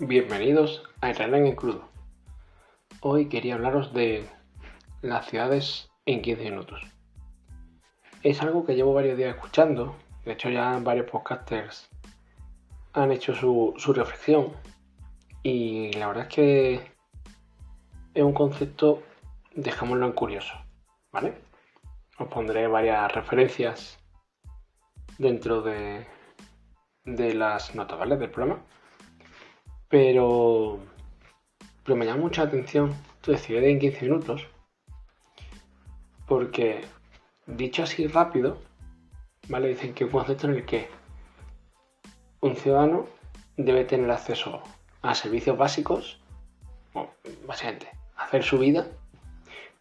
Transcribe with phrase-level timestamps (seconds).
[0.00, 1.88] Bienvenidos a Israel en crudo.
[3.00, 4.28] Hoy quería hablaros de
[5.02, 6.80] las ciudades en 15 minutos.
[8.22, 11.90] Es algo que llevo varios días escuchando, de hecho ya varios podcasters
[12.92, 14.52] han hecho su, su reflexión
[15.42, 16.74] y la verdad es que
[18.14, 19.02] es un concepto,
[19.56, 20.54] dejémoslo en curioso,
[21.10, 21.34] ¿vale?
[22.20, 23.98] Os pondré varias referencias
[25.18, 26.06] dentro de,
[27.04, 28.16] de las notas, ¿vale?
[28.16, 28.62] Del programa
[29.88, 30.78] pero,
[31.84, 34.46] pero me llama mucha atención tu ciudad en 15 minutos.
[36.26, 36.84] Porque,
[37.46, 38.58] dicho así rápido,
[39.48, 39.68] ¿vale?
[39.68, 40.88] Dicen que un concepto en el que
[42.40, 43.06] un ciudadano
[43.56, 44.62] debe tener acceso
[45.02, 46.20] a servicios básicos,
[47.46, 48.86] básicamente, hacer su vida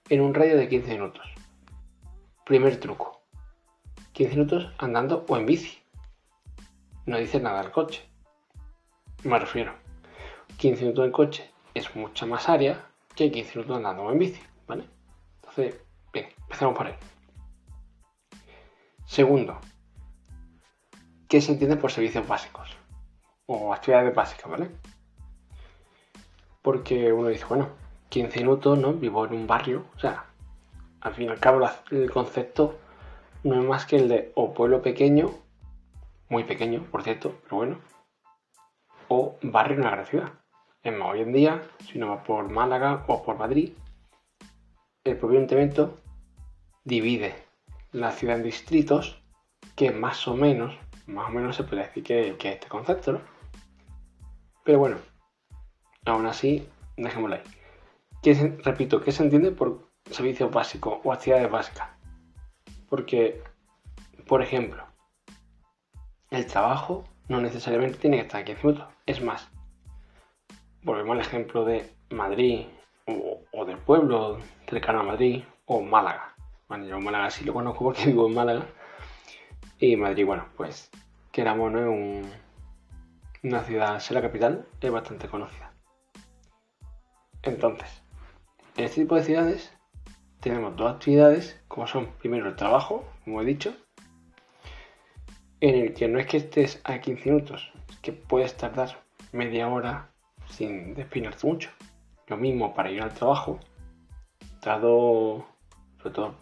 [0.10, 1.28] en un radio de 15 minutos.
[2.46, 3.22] Primer truco.
[4.14, 5.80] 15 minutos andando o en bici.
[7.06, 8.04] No dice nada el coche.
[9.24, 9.87] Me refiero.
[10.58, 14.90] 15 minutos en coche es mucha más área que 15 minutos andando en bici, ¿vale?
[15.36, 15.80] Entonces,
[16.12, 16.96] bien, empezamos por ahí.
[19.06, 19.60] Segundo,
[21.30, 22.76] ¿qué se entiende por servicios básicos?
[23.46, 24.72] O actividades básicas, ¿vale?
[26.64, 27.70] Porque uno dice, bueno,
[28.10, 28.94] 15 minutos, ¿no?
[28.94, 30.26] Vivo en un barrio, o sea,
[31.02, 32.80] al fin y al cabo el concepto
[33.44, 35.30] no es más que el de o pueblo pequeño,
[36.30, 37.80] muy pequeño, por cierto, pero bueno,
[39.08, 40.34] o barrio en una gran ciudad.
[40.88, 43.74] Es más, hoy en día, si no va por Málaga o por Madrid,
[45.04, 45.98] el propio ayuntamiento
[46.86, 47.36] divide
[47.92, 49.22] la ciudad en distritos
[49.76, 53.22] que más o menos, más o menos se puede decir que, que este concepto, ¿no?
[54.64, 54.96] Pero bueno,
[56.06, 56.66] aún así,
[56.96, 58.54] dejémoslo ahí.
[58.64, 61.90] repito, ¿qué se entiende por servicios básicos o actividades básicas?
[62.88, 63.44] Porque,
[64.26, 64.86] por ejemplo,
[66.32, 68.94] el trabajo no necesariamente tiene que estar aquí 15 minutos.
[69.06, 69.52] Es más,
[70.88, 72.66] volvemos al ejemplo de Madrid
[73.52, 76.34] o, del pueblo cercano a Madrid o Málaga.
[76.70, 78.66] Bueno, yo Málaga sí lo conozco porque vivo en Málaga.
[79.80, 80.90] Y Madrid, bueno, pues
[81.32, 81.74] que éramos
[83.44, 85.74] una ciudad, ser la capital, es bastante conocida.
[87.44, 88.02] Entonces,
[88.78, 89.78] en este tipo de ciudades
[90.40, 93.76] tenemos dos actividades, como son primero el trabajo, como he dicho,
[95.60, 99.04] en el que no es que estés a 15 minutos, es que puedes tardar
[99.34, 100.12] media hora
[100.50, 101.70] sin despeinarte mucho.
[102.28, 103.60] Lo mismo para ir al trabajo,
[104.62, 105.46] dado,
[105.98, 106.36] sobre todo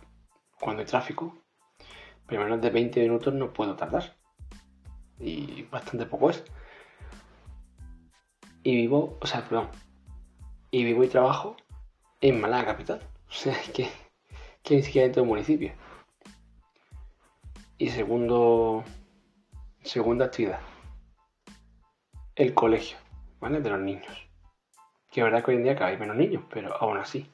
[0.60, 1.38] cuando hay tráfico,
[2.26, 4.16] pero menos de 20 minutos no puedo tardar.
[5.20, 6.44] Y bastante poco es.
[8.64, 9.70] Y vivo, o sea, perdón,
[10.72, 11.56] y vivo y trabajo
[12.22, 13.02] en Málaga capital.
[13.28, 13.90] O sea, que,
[14.64, 15.74] que ni siquiera dentro del municipio.
[17.78, 18.84] Y segundo,
[19.84, 20.62] segunda actividad,
[22.36, 22.98] el colegio.
[23.46, 24.28] De los niños.
[25.12, 27.32] Que es verdad que hoy en día cada menos niños, pero aún así.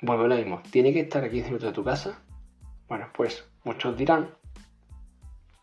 [0.00, 0.62] Vuelvo a lo mismo.
[0.70, 2.22] ¿Tiene que estar a 15 minutos de tu casa?
[2.88, 4.30] Bueno, pues muchos dirán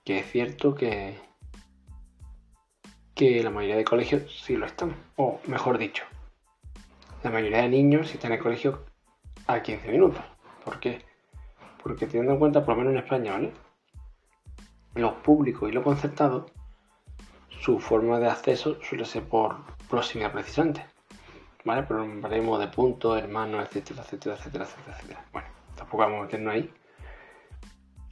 [0.05, 1.17] que es cierto que,
[3.15, 4.95] que la mayoría de colegios sí lo están.
[5.15, 6.03] O mejor dicho,
[7.23, 8.85] la mayoría de niños sí están en el colegio
[9.47, 10.23] a 15 minutos.
[10.63, 11.01] ¿Por qué?
[11.81, 13.51] Porque teniendo en cuenta, por lo menos en España, ¿vale?
[14.93, 16.51] Los públicos y los concertados
[17.59, 19.57] su forma de acceso suele ser por
[19.89, 20.85] proximidad precisamente.
[21.63, 21.83] ¿Vale?
[21.83, 26.73] Pero hablaremos de puntos, hermanos, etcétera, etcétera, etcétera, etcétera, Bueno, tampoco vamos a meternos ahí.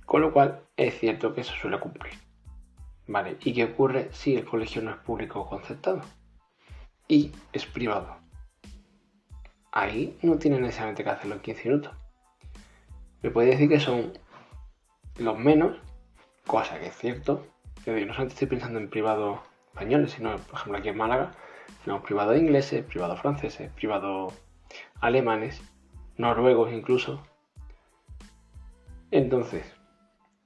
[0.05, 2.13] Con lo cual, es cierto que eso suele cumplir.
[3.07, 3.37] ¿Vale?
[3.41, 6.01] ¿Y qué ocurre si el colegio no es público o concertado?
[7.07, 8.17] Y es privado.
[9.71, 11.93] Ahí no tiene necesariamente que hacerlo en 15 minutos.
[13.21, 14.13] Me puede decir que son
[15.17, 15.77] los menos,
[16.45, 17.45] cosa que es cierto,
[17.85, 21.31] no solamente estoy pensando en privados españoles, sino, por ejemplo, aquí en Málaga,
[21.83, 24.33] tenemos privados ingleses, privados franceses, privados
[25.01, 25.61] alemanes,
[26.17, 27.21] noruegos incluso.
[29.11, 29.65] Entonces,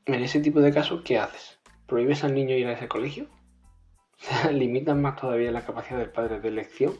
[0.06, 1.60] en ese tipo de casos, ¿qué haces?
[1.86, 3.28] ¿Prohíbes al niño ir a ese colegio?
[4.52, 6.94] Limitan más todavía la capacidad del padre de elección,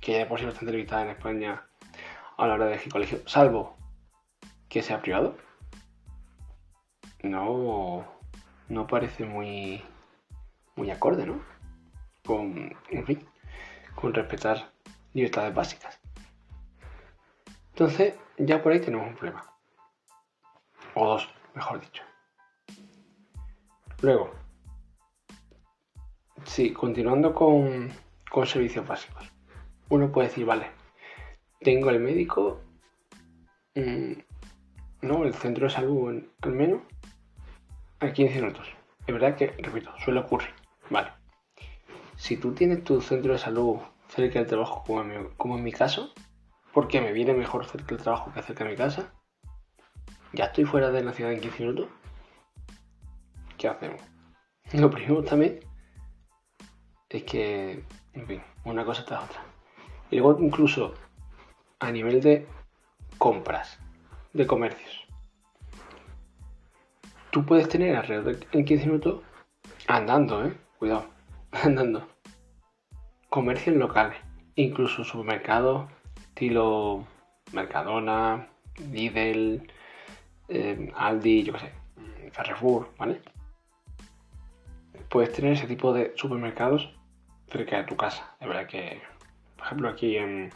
[0.00, 1.66] que ya por sí bastante limitada en España
[2.36, 3.76] a la hora de elegir colegio, salvo
[4.68, 5.36] que sea privado.
[7.22, 8.04] No,
[8.72, 9.82] no parece muy,
[10.76, 11.40] muy acorde, ¿no?
[12.24, 13.28] Con, en fin,
[13.94, 14.72] con respetar
[15.12, 16.00] libertades básicas.
[17.70, 19.44] Entonces, ya por ahí tenemos un problema.
[20.94, 22.02] O dos, mejor dicho.
[24.00, 24.30] Luego,
[26.44, 27.90] sí, continuando con,
[28.30, 29.30] con servicios básicos.
[29.90, 30.70] Uno puede decir, vale,
[31.60, 32.62] tengo el médico,
[33.74, 34.12] mm,
[35.02, 36.82] no, el centro de salud al menos,
[38.02, 38.66] a 15 minutos.
[39.06, 40.50] Es verdad que, repito, suele ocurrir.
[40.90, 41.12] Vale.
[42.16, 43.78] si tú tienes tu centro de salud
[44.08, 44.82] cerca del trabajo,
[45.36, 46.12] como en mi, caso,
[46.72, 49.12] porque me viene mejor cerca del trabajo que cerca de mi casa,
[50.32, 51.88] ya estoy fuera de la ciudad en 15 minutos,
[53.56, 54.02] ¿qué hacemos?
[54.72, 55.60] Lo primero también
[57.08, 59.42] es que, en fin, una cosa tras otra.
[60.10, 60.94] Y luego incluso
[61.78, 62.46] a nivel de
[63.18, 63.78] compras,
[64.32, 65.01] de comercios.
[67.32, 69.22] Tú puedes tener alrededor de en 15 minutos
[69.88, 70.52] andando, ¿eh?
[70.78, 71.06] Cuidado,
[71.50, 72.06] andando.
[73.30, 74.18] Comercios locales,
[74.54, 75.90] incluso supermercados,
[76.20, 77.06] estilo
[77.54, 78.48] Mercadona,
[78.90, 79.66] Lidl,
[80.48, 81.72] eh, Aldi, yo qué sé,
[82.32, 83.22] Carrefour, ¿vale?
[85.08, 86.94] Puedes tener ese tipo de supermercados
[87.48, 88.36] cerca de tu casa.
[88.40, 89.00] Es verdad que,
[89.56, 90.52] por ejemplo, aquí en,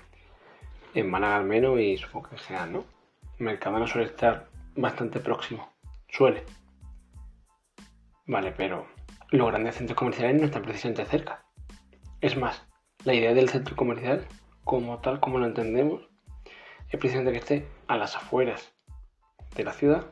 [0.93, 2.85] en Málaga al menos y supongo que en general, ¿no?
[3.39, 5.73] Mercadona suele estar bastante próximo.
[6.11, 6.45] Suele.
[8.27, 8.89] Vale, pero
[9.31, 11.45] los grandes centros comerciales no están precisamente cerca.
[12.21, 12.67] Es más,
[13.05, 14.27] la idea del centro comercial,
[14.65, 16.09] como tal como lo entendemos,
[16.89, 18.75] es precisamente que esté a las afueras
[19.55, 20.07] de la ciudad,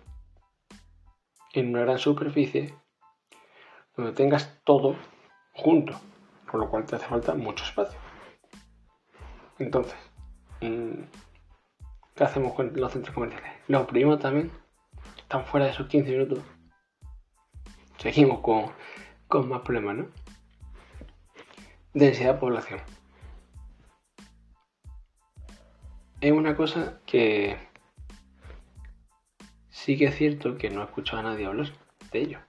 [1.54, 2.74] en una gran superficie,
[3.96, 4.96] donde tengas todo
[5.52, 6.00] junto,
[6.50, 7.98] por lo cual te hace falta mucho espacio.
[9.58, 9.98] Entonces,
[10.60, 11.02] mm,
[12.14, 13.52] ¿qué hacemos con los centros comerciales?
[13.66, 14.52] Los primos también
[15.16, 16.40] están fuera de esos 15 minutos.
[18.04, 18.66] Seguimos con,
[19.28, 20.08] con más problemas, ¿no?
[21.94, 22.80] Densidad de población.
[26.20, 27.56] Es una cosa que
[29.70, 31.72] sí que es cierto que no he escuchado a nadie hablar
[32.12, 32.40] de ello.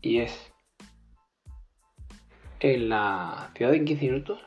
[0.00, 0.52] Y es
[2.60, 4.40] en la ciudad de 15 minutos,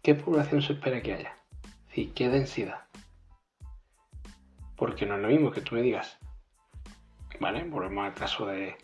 [0.00, 1.36] ¿qué población se espera que haya?
[1.92, 2.84] Sí, ¿qué densidad?
[4.76, 6.20] Porque no es lo mismo que tú me digas,
[7.40, 7.64] ¿vale?
[7.64, 8.76] Volvemos al caso de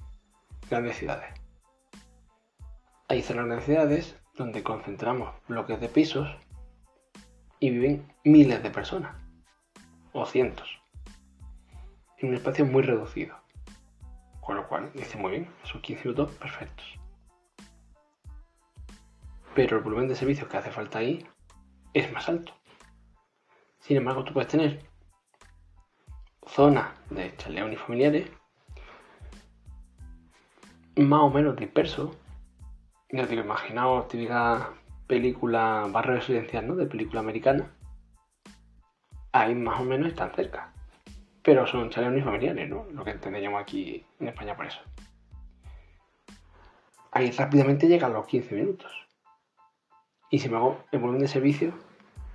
[0.68, 1.32] grandes ciudades.
[3.08, 6.28] Hay de ciudades donde concentramos bloques de pisos
[7.58, 9.16] y viven miles de personas,
[10.12, 10.80] o cientos,
[12.18, 13.36] en un espacio muy reducido.
[14.40, 16.86] Con lo cual, dice muy bien, esos 15 minutos perfectos.
[19.54, 21.26] Pero el volumen de servicios que hace falta ahí
[21.92, 22.54] es más alto.
[23.80, 24.88] Sin embargo, tú puedes tener
[26.46, 28.30] zonas de chaleos familiares
[30.96, 32.16] más o menos dispersos.
[33.10, 34.74] Ya digo, imaginaos típica
[35.06, 36.76] película barrio residencial, ¿no?
[36.76, 37.70] De película americana.
[39.32, 40.72] Ahí más o menos están cerca.
[41.42, 42.86] Pero son chaleos unifamiliares, ¿no?
[42.92, 44.80] Lo que entendemos aquí en España por eso.
[47.12, 48.92] Ahí rápidamente llegan los 15 minutos.
[50.30, 51.72] Y si me hago el volumen de servicio,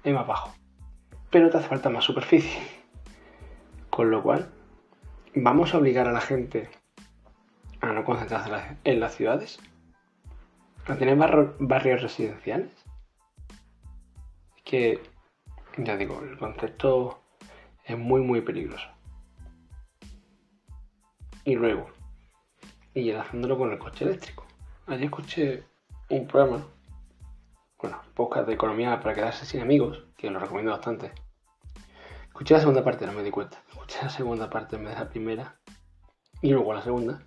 [0.04, 0.54] es más bajo.
[1.30, 2.62] Pero te hace falta más superficie.
[3.90, 4.52] Con lo cual,
[5.34, 6.70] vamos a obligar a la gente
[7.94, 9.60] no concentrarse en las ciudades,
[10.88, 11.18] a tener
[11.60, 12.72] barrios residenciales.
[14.58, 15.04] Es que,
[15.78, 17.22] ya digo, el concepto
[17.84, 18.88] es muy, muy peligroso.
[21.44, 21.90] Y luego,
[22.94, 24.46] y enlazándolo con el coche eléctrico.
[24.88, 25.64] Ayer escuché
[26.10, 26.66] un programa,
[27.80, 31.12] bueno, podcast de economía para quedarse sin amigos, que lo recomiendo bastante.
[32.28, 33.62] Escuché la segunda parte, no me di cuenta.
[33.70, 35.60] Escuché la segunda parte en vez de la primera.
[36.42, 37.26] Y luego la segunda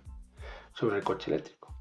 [0.79, 1.75] sobre el coche eléctrico.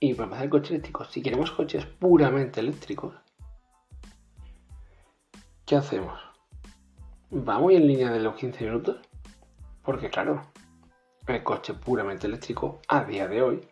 [0.00, 3.14] Y para empezar el coche eléctrico, si queremos coches puramente eléctricos,
[5.66, 6.18] ¿qué hacemos?
[7.30, 9.06] ¿Vamos en línea de los 15 minutos?
[9.82, 10.40] Porque claro,
[11.26, 13.68] el coche puramente eléctrico a día de hoy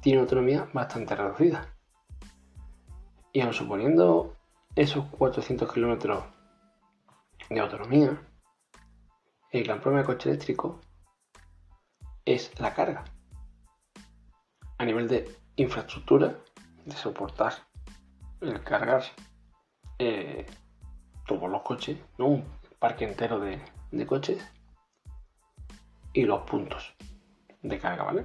[0.00, 1.72] tiene autonomía bastante reducida.
[3.32, 4.36] Y aun suponiendo
[4.74, 6.24] esos 400 kilómetros
[7.48, 8.20] de autonomía,
[9.52, 10.80] el gran problema del coche eléctrico
[12.24, 13.04] es la carga.
[14.78, 16.38] A nivel de infraestructura,
[16.84, 17.54] de soportar
[18.40, 19.04] el cargar
[19.98, 20.46] eh,
[21.26, 22.26] todos los coches, ¿no?
[22.26, 22.44] un
[22.78, 23.60] parque entero de,
[23.92, 24.44] de coches
[26.12, 26.94] y los puntos
[27.62, 28.24] de carga, ¿vale?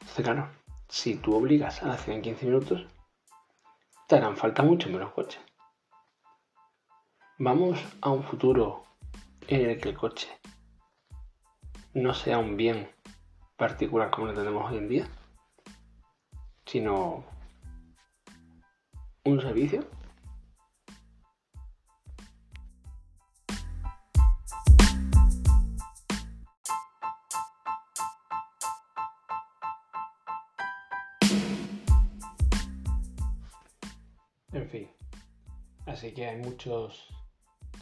[0.00, 0.48] Entonces, claro,
[0.88, 2.86] si tú obligas a la en 15 minutos,
[4.08, 5.40] te harán falta mucho menos coches.
[7.38, 8.84] Vamos a un futuro
[9.48, 10.28] en el que el coche
[11.94, 12.88] no sea un bien
[13.56, 15.08] particular como lo tenemos hoy en día,
[16.66, 17.24] sino
[19.24, 19.84] un servicio.
[34.52, 34.90] En fin,
[35.86, 37.08] así que hay muchos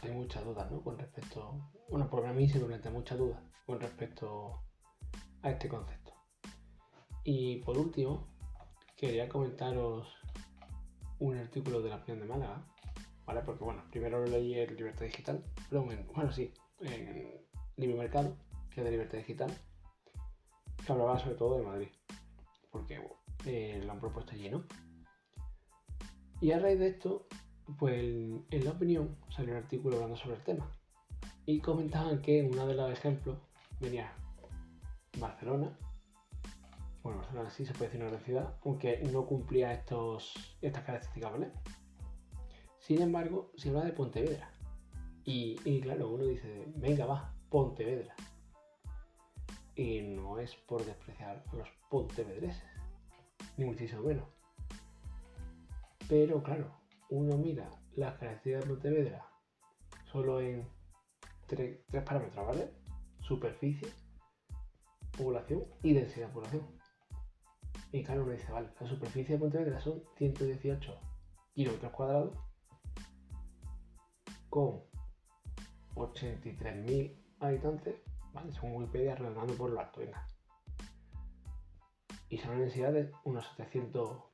[0.02, 0.83] hay muchas dudas ¿no?
[0.83, 4.64] con respecto, bueno, por mí se me muchas dudas con respecto
[5.42, 6.12] a este concepto.
[7.22, 8.26] Y por último,
[8.96, 10.08] quería comentaros
[11.20, 12.66] un artículo de la opinión de Málaga,
[13.24, 13.42] ¿vale?
[13.42, 17.46] Porque bueno, primero lo leí en Libertad Digital, bueno, sí, en
[17.76, 18.36] Libre Mercado,
[18.70, 19.56] que es de Libertad Digital,
[20.84, 21.88] que hablaba sobre todo de Madrid,
[22.72, 23.00] porque
[23.46, 24.64] eh, lo han propuesto allí, ¿no?
[26.40, 27.28] Y a raíz de esto,
[27.78, 30.68] pues en la opinión salió un artículo hablando sobre el tema.
[31.46, 33.38] Y comentaban que uno de los ejemplos
[33.80, 34.12] venía
[35.18, 35.76] Barcelona.
[37.02, 41.32] Bueno, Barcelona sí se puede decir una gran ciudad, aunque no cumplía estos, estas características,
[41.32, 41.52] ¿vale?
[42.78, 44.50] Sin embargo, se habla de Pontevedra.
[45.25, 48.14] Y, y claro, uno dice, venga, va, Pontevedra.
[49.75, 52.68] Y no es por despreciar a los pontevedreses,
[53.56, 54.28] ni muchísimo menos.
[56.08, 56.70] Pero claro,
[57.08, 59.26] uno mira las características de Pontevedra
[60.10, 60.68] solo en
[61.46, 62.79] tres, parámetros, ¿vale?
[63.30, 63.88] Superficie,
[65.16, 66.66] población y densidad de población.
[67.92, 71.00] Y claro, uno dice, vale, la superficie de Pontevedra son 118
[71.54, 72.37] kilómetros cuadrados
[74.49, 74.82] con
[75.94, 78.52] 83.000 habitantes, ¿vale?
[78.52, 80.26] Según Wikipedia, redondando por lo alto, venga.
[82.30, 84.25] Y son una densidad de unos 700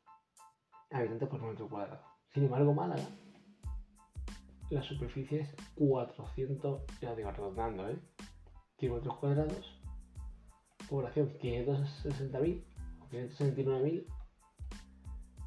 [0.91, 2.03] habitantes por metro cuadrado.
[2.33, 3.07] Sin embargo, Málaga,
[4.71, 8.01] la superficie es 400, ya digo, redondando, ¿eh?
[8.77, 9.81] Kilómetros cuadrados,
[10.89, 12.65] población 560.000
[13.01, 14.07] o 569.000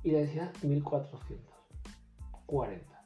[0.04, 3.06] y la densidad 1440.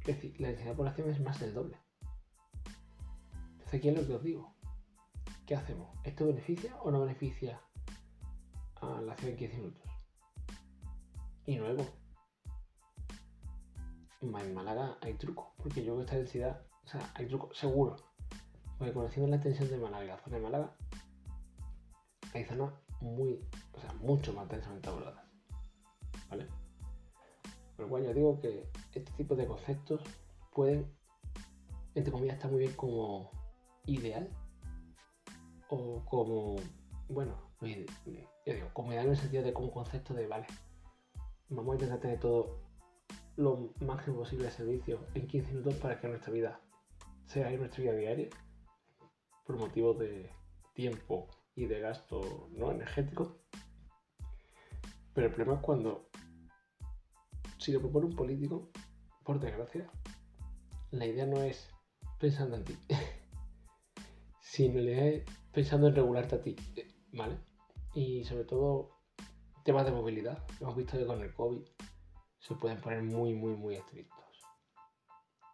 [0.00, 1.76] Es decir, la densidad de población es más del doble.
[3.52, 4.54] Entonces, aquí es lo que os digo.
[5.46, 5.88] ¿Qué hacemos?
[6.04, 7.60] ¿Esto beneficia o no beneficia
[8.76, 9.82] a la ciudad en 15 minutos?
[11.46, 11.86] Y luego,
[14.20, 17.96] en Málaga hay truco, porque yo creo que esta densidad, o sea, hay truco seguro.
[18.78, 20.72] Porque conociendo la extensión de Málaga la zona de Málaga,
[22.32, 23.40] hay zonas muy,
[23.72, 25.24] o sea, mucho más densamente pobladas.
[26.30, 26.46] ¿Vale?
[27.76, 30.02] Pero bueno, yo digo que este tipo de conceptos
[30.52, 30.90] pueden,
[31.94, 33.30] entre comillas, estar muy bien como
[33.86, 34.28] ideal
[35.68, 36.56] o como,
[37.08, 40.46] bueno, yo digo, como ideal en el sentido de como concepto de, vale,
[41.48, 42.60] vamos a intentar tener todo
[43.36, 46.60] lo máximo posible de servicio en 15 minutos para que nuestra vida
[47.26, 48.28] sea nuestra vida diaria
[49.48, 50.30] por motivos de
[50.74, 53.38] tiempo y de gasto no energético.
[55.14, 56.10] Pero el problema es cuando,
[57.56, 58.70] si lo propone un político,
[59.24, 59.90] por desgracia,
[60.90, 61.66] la idea no es
[62.20, 62.78] pensando en ti,
[64.40, 66.54] sino la idea es pensando en regularte a ti,
[67.14, 67.38] ¿vale?
[67.94, 69.00] Y sobre todo
[69.64, 70.44] temas de movilidad.
[70.60, 71.62] Hemos visto que con el COVID
[72.38, 74.42] se pueden poner muy, muy, muy estrictos.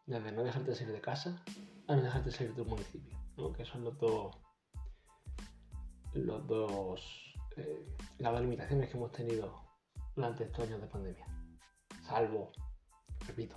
[0.05, 1.45] Desde no dejarte salir de casa
[1.87, 3.53] a no dejarte salir de tu municipio, ¿no?
[3.53, 4.37] que son los dos,
[6.13, 7.87] los dos, eh,
[8.19, 9.65] las dos limitaciones que hemos tenido
[10.15, 11.27] durante estos años de pandemia.
[12.03, 12.53] Salvo,
[13.27, 13.57] repito,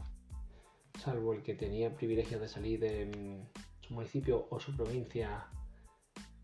[0.97, 5.47] salvo el que tenía privilegios de salir de mm, su municipio o su provincia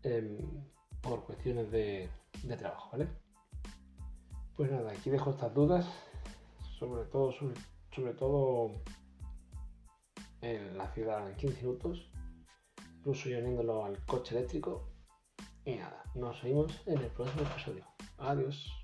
[0.02, 0.38] em,
[1.00, 2.08] por cuestiones de,
[2.58, 3.08] trabajo, ¿vale?
[4.56, 5.86] Pues nada, aquí dejo estas dudas,
[6.78, 8.82] sobre todo, sobre, todo
[10.40, 12.10] en la ciudad en 15 minutos,
[13.04, 14.88] incluso yo uniéndolo al coche eléctrico.
[15.66, 17.86] Y nada, nos vemos en el próximo episodio.
[18.16, 18.83] Adiós.